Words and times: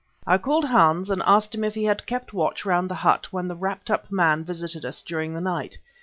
I 0.25 0.39
called 0.39 0.65
Hans 0.65 1.11
and 1.11 1.21
asked 1.27 1.53
him 1.53 1.63
if 1.63 1.75
he 1.75 1.83
had 1.83 2.07
kept 2.07 2.33
watch 2.33 2.65
round 2.65 2.89
the 2.89 2.95
hut 2.95 3.27
when 3.31 3.47
the 3.47 3.53
wrapped 3.55 3.91
up 3.91 4.11
man 4.11 4.43
visited 4.43 4.83
us 4.83 5.03
during 5.03 5.35
the 5.35 5.41
night. 5.41 5.77